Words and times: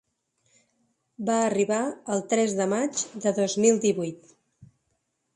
Va 1.25 1.35
arribar 1.41 1.81
el 2.15 2.23
tres 2.31 2.55
de 2.59 2.67
maig 2.71 3.03
de 3.27 3.33
dos 3.41 3.57
mil 3.65 3.77
divuit. 3.85 4.33